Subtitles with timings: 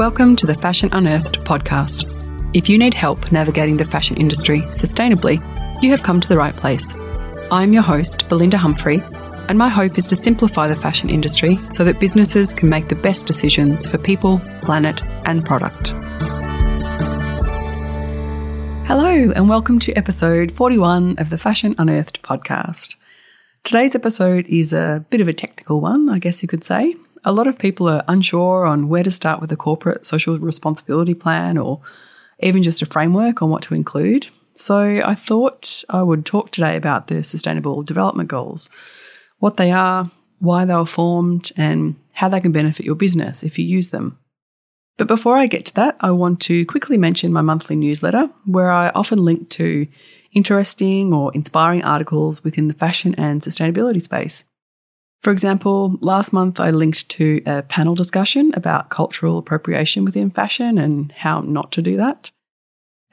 [0.00, 2.10] Welcome to the Fashion Unearthed podcast.
[2.56, 5.42] If you need help navigating the fashion industry sustainably,
[5.82, 6.94] you have come to the right place.
[7.52, 9.02] I'm your host, Belinda Humphrey,
[9.50, 12.94] and my hope is to simplify the fashion industry so that businesses can make the
[12.94, 15.90] best decisions for people, planet, and product.
[18.88, 22.96] Hello, and welcome to episode 41 of the Fashion Unearthed podcast.
[23.64, 26.96] Today's episode is a bit of a technical one, I guess you could say.
[27.24, 31.14] A lot of people are unsure on where to start with a corporate social responsibility
[31.14, 31.80] plan or
[32.40, 34.28] even just a framework on what to include.
[34.54, 38.70] So I thought I would talk today about the Sustainable Development Goals,
[39.38, 43.58] what they are, why they were formed, and how they can benefit your business if
[43.58, 44.18] you use them.
[44.96, 48.70] But before I get to that, I want to quickly mention my monthly newsletter, where
[48.70, 49.86] I often link to
[50.32, 54.44] interesting or inspiring articles within the fashion and sustainability space.
[55.22, 60.78] For example, last month I linked to a panel discussion about cultural appropriation within fashion
[60.78, 62.30] and how not to do that,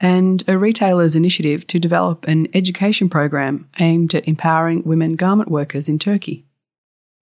[0.00, 5.88] and a retailer's initiative to develop an education program aimed at empowering women garment workers
[5.88, 6.46] in Turkey.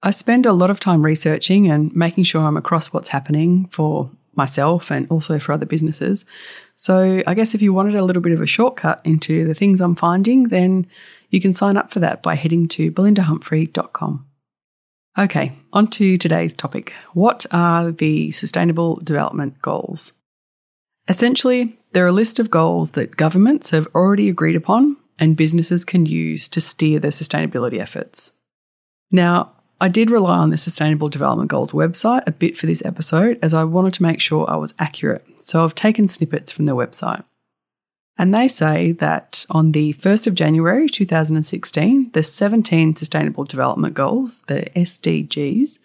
[0.03, 4.11] I spend a lot of time researching and making sure I'm across what's happening for
[4.37, 6.25] myself and also for other businesses.
[6.77, 9.81] So, I guess if you wanted a little bit of a shortcut into the things
[9.81, 10.87] I'm finding, then
[11.31, 14.27] you can sign up for that by heading to belindahumphrey.com.
[15.19, 16.92] Okay, on to today's topic.
[17.14, 20.12] What are the Sustainable Development Goals?
[21.09, 26.05] Essentially, they're a list of goals that governments have already agreed upon and businesses can
[26.05, 28.33] use to steer their sustainability efforts.
[29.11, 33.39] Now, I did rely on the Sustainable Development Goals website a bit for this episode
[33.41, 36.75] as I wanted to make sure I was accurate, so I've taken snippets from their
[36.75, 37.25] website.
[38.19, 44.42] And they say that on the 1st of January 2016, the 17 Sustainable Development Goals,
[44.42, 45.78] the SDGs,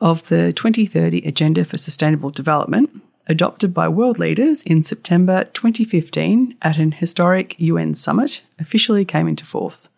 [0.00, 6.78] of the 2030 Agenda for Sustainable Development, adopted by world leaders in September 2015 at
[6.78, 9.90] an historic UN summit, officially came into force.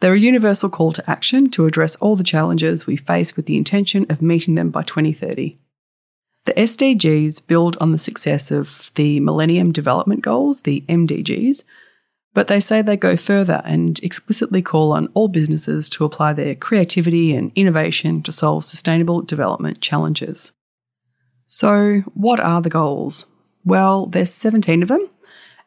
[0.00, 3.56] They're a universal call to action to address all the challenges we face with the
[3.56, 5.56] intention of meeting them by 2030.
[6.44, 11.62] The SDGs build on the success of the Millennium Development Goals, the MDGs,
[12.34, 16.54] but they say they go further and explicitly call on all businesses to apply their
[16.54, 20.52] creativity and innovation to solve sustainable development challenges.
[21.46, 23.26] So, what are the goals?
[23.64, 25.08] Well, there's 17 of them,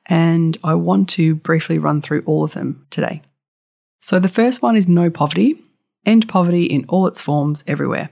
[0.08, 3.22] and I want to briefly run through all of them today.
[4.02, 5.64] So, the first one is no poverty,
[6.06, 8.10] end poverty in all its forms everywhere.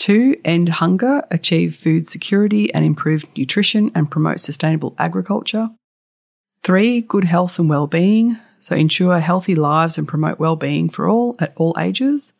[0.00, 5.68] Two, end hunger, achieve food security and improve nutrition and promote sustainable agriculture.
[6.62, 11.52] Three, good health and well-being, so ensure healthy lives and promote well-being for all at
[11.54, 12.32] all ages.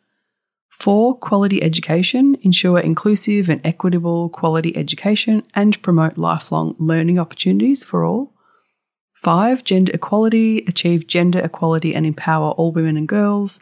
[0.69, 8.03] Four, quality education, ensure inclusive and equitable quality education and promote lifelong learning opportunities for
[8.03, 8.33] all.
[9.13, 13.59] Five, gender equality, achieve gender equality and empower all women and girls.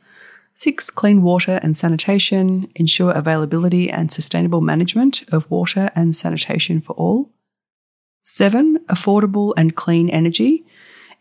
[0.60, 6.92] Six, clean water and sanitation, ensure availability and sustainable management of water and sanitation for
[6.98, 7.32] all.
[8.24, 10.66] Seven, affordable and clean energy,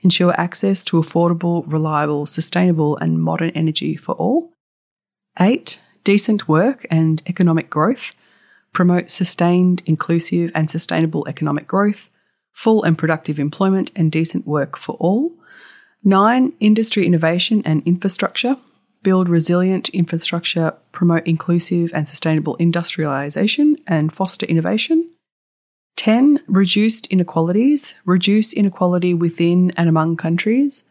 [0.00, 4.53] ensure access to affordable, reliable, sustainable, and modern energy for all.
[5.38, 8.16] Eight, decent work and economic growth,
[8.72, 12.12] promote sustained, inclusive, and sustainable economic growth,
[12.50, 15.31] full and productive employment, and decent work for all.
[16.03, 18.56] Nine, industry innovation and infrastructure,
[19.03, 25.11] build resilient infrastructure, promote inclusive and sustainable industrialisation, and foster innovation.
[25.97, 26.41] 10.
[26.47, 30.85] Reduced inequalities, reduce inequality within and among countries.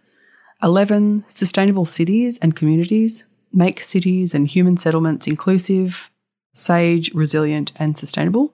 [0.62, 1.23] 11.
[1.28, 3.23] Sustainable cities and communities,
[3.53, 6.09] make cities and human settlements inclusive,
[6.53, 8.53] sage, resilient, and sustainable.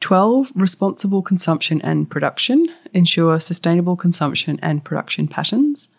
[0.00, 0.52] 12.
[0.54, 5.90] Responsible consumption and production, ensure sustainable consumption and production patterns.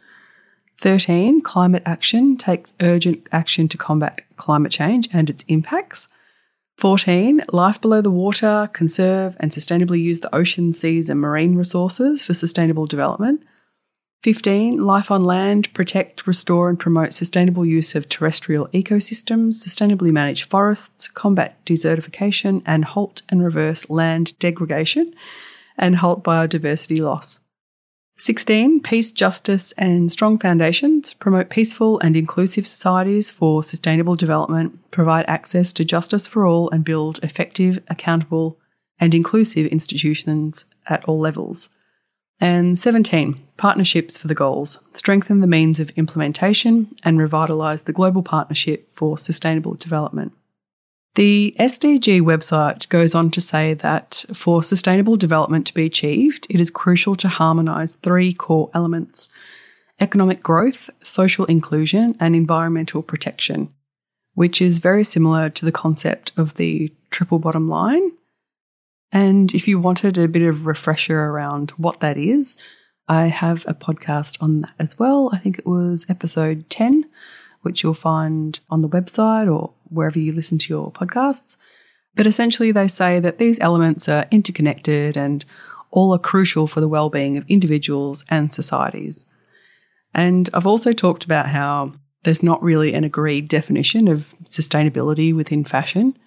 [0.81, 1.41] 13.
[1.41, 2.35] Climate action.
[2.35, 6.09] Take urgent action to combat climate change and its impacts.
[6.79, 7.43] 14.
[7.53, 8.67] Life below the water.
[8.73, 13.43] Conserve and sustainably use the ocean, seas, and marine resources for sustainable development.
[14.23, 14.83] 15.
[14.83, 15.71] Life on land.
[15.75, 22.85] Protect, restore, and promote sustainable use of terrestrial ecosystems, sustainably manage forests, combat desertification, and
[22.85, 25.13] halt and reverse land degradation,
[25.77, 27.39] and halt biodiversity loss.
[28.21, 28.81] 16.
[28.81, 35.73] Peace, justice, and strong foundations promote peaceful and inclusive societies for sustainable development, provide access
[35.73, 38.59] to justice for all, and build effective, accountable,
[38.99, 41.71] and inclusive institutions at all levels.
[42.39, 43.41] And 17.
[43.57, 49.17] Partnerships for the goals strengthen the means of implementation and revitalise the global partnership for
[49.17, 50.33] sustainable development.
[51.15, 56.61] The SDG website goes on to say that for sustainable development to be achieved, it
[56.61, 59.29] is crucial to harmonise three core elements
[59.99, 63.71] economic growth, social inclusion, and environmental protection,
[64.33, 68.11] which is very similar to the concept of the triple bottom line.
[69.11, 72.57] And if you wanted a bit of refresher around what that is,
[73.07, 75.29] I have a podcast on that as well.
[75.33, 77.05] I think it was episode 10,
[77.61, 81.57] which you'll find on the website or wherever you listen to your podcasts.
[82.15, 85.45] But essentially, they say that these elements are interconnected and
[85.91, 89.25] all are crucial for the well-being of individuals and societies.
[90.13, 91.93] And I've also talked about how
[92.23, 96.17] there's not really an agreed definition of sustainability within fashion.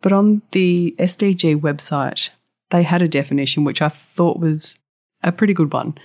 [0.00, 2.30] But on the SDG website,
[2.70, 4.78] they had a definition which I thought was
[5.22, 5.96] a pretty good one.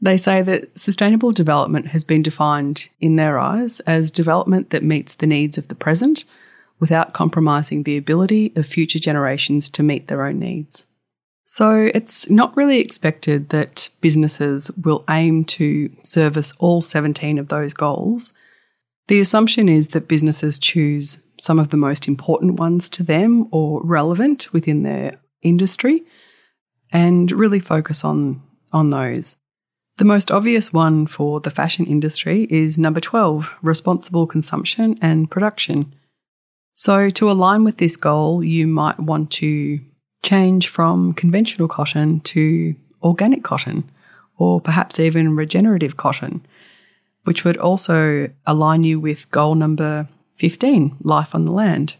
[0.00, 5.14] They say that sustainable development has been defined in their eyes as development that meets
[5.14, 6.24] the needs of the present
[6.78, 10.86] without compromising the ability of future generations to meet their own needs.
[11.44, 17.74] So it's not really expected that businesses will aim to service all 17 of those
[17.74, 18.32] goals.
[19.08, 23.82] The assumption is that businesses choose some of the most important ones to them or
[23.84, 26.04] relevant within their industry
[26.92, 28.42] and really focus on,
[28.72, 29.36] on those.
[29.98, 35.94] The most obvious one for the fashion industry is number 12 responsible consumption and production.
[36.72, 39.80] So, to align with this goal, you might want to
[40.22, 43.90] change from conventional cotton to organic cotton,
[44.38, 46.46] or perhaps even regenerative cotton,
[47.24, 51.96] which would also align you with goal number 15 life on the land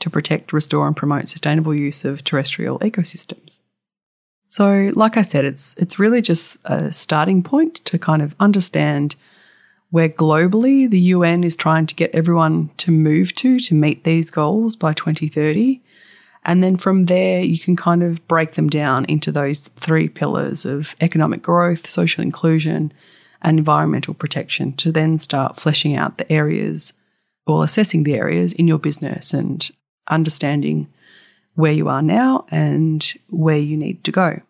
[0.00, 3.62] to protect, restore, and promote sustainable use of terrestrial ecosystems.
[4.48, 9.14] So, like I said, it's it's really just a starting point to kind of understand
[9.90, 14.30] where globally the UN is trying to get everyone to move to to meet these
[14.30, 15.82] goals by 2030.
[16.44, 20.64] And then from there, you can kind of break them down into those three pillars
[20.64, 22.92] of economic growth, social inclusion,
[23.42, 26.94] and environmental protection to then start fleshing out the areas
[27.46, 29.70] or assessing the areas in your business and
[30.08, 30.88] understanding
[31.58, 34.40] where you are now and where you need to go.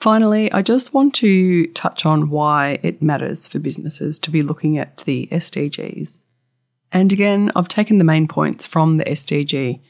[0.00, 4.78] Finally, I just want to touch on why it matters for businesses to be looking
[4.78, 6.20] at the SDGs.
[6.90, 9.80] And again, I've taken the main points from the SDG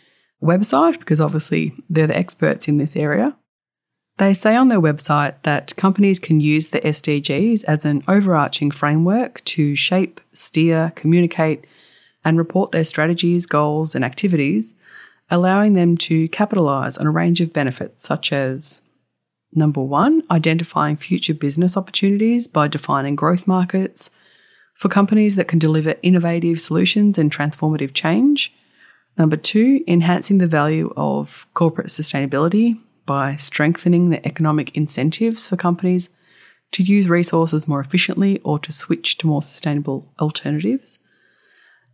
[0.43, 3.37] website because obviously they're the experts in this area.
[4.19, 9.45] They say on their website that companies can use the SDGs as an overarching framework
[9.45, 11.65] to shape, steer, communicate,
[12.25, 14.75] and report their strategies, goals, and activities
[15.31, 18.83] allowing them to capitalize on a range of benefits such as
[19.53, 24.11] number one, identifying future business opportunities by defining growth markets
[24.75, 28.53] for companies that can deliver innovative solutions and transformative change.
[29.17, 36.11] Number two, enhancing the value of corporate sustainability by strengthening the economic incentives for companies
[36.73, 40.99] to use resources more efficiently or to switch to more sustainable alternatives.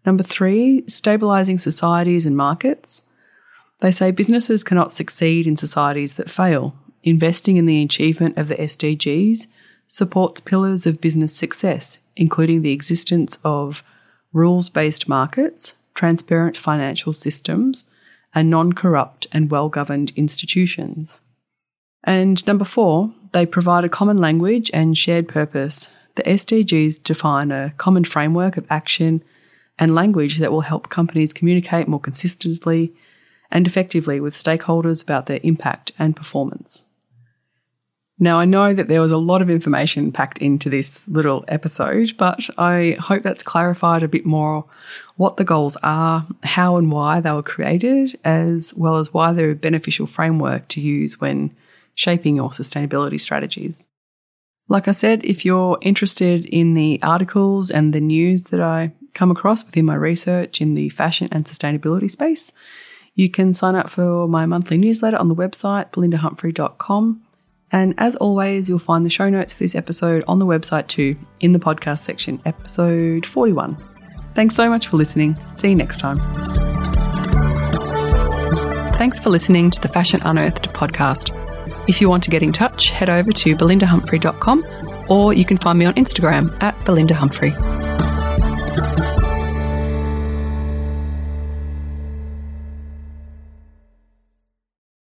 [0.06, 3.05] Number three, stabilizing societies and markets
[3.81, 6.75] they say businesses cannot succeed in societies that fail.
[7.03, 9.47] Investing in the achievement of the SDGs
[9.88, 13.82] supports pillars of business success, including the existence of
[14.32, 17.91] rules based markets, transparent financial systems,
[18.34, 21.20] and non corrupt and well governed institutions.
[22.05, 25.89] And number four, they provide a common language and shared purpose.
[26.17, 29.22] The SDGs define a common framework of action
[29.79, 32.93] and language that will help companies communicate more consistently
[33.51, 36.85] and effectively with stakeholders about their impact and performance.
[38.23, 42.19] Now, I know that there was a lot of information packed into this little episode,
[42.19, 44.67] but I hope that's clarified a bit more
[45.17, 49.53] what the goals are, how and why they were created, as well as why they're
[49.53, 51.57] a beneficial framework to use when
[51.95, 53.87] shaping your sustainability strategies.
[54.69, 59.31] Like I said, if you're interested in the articles and the news that I come
[59.31, 62.53] across within my research in the fashion and sustainability space,
[63.20, 67.20] you can sign up for my monthly newsletter on the website, belindahumphrey.com.
[67.70, 71.17] And as always, you'll find the show notes for this episode on the website too,
[71.39, 73.77] in the podcast section, episode 41.
[74.34, 75.36] Thanks so much for listening.
[75.53, 76.19] See you next time.
[78.96, 81.36] Thanks for listening to the Fashion Unearthed podcast.
[81.91, 84.65] If you want to get in touch, head over to belindahumphrey.com
[85.10, 87.69] or you can find me on Instagram at belindahumphrey.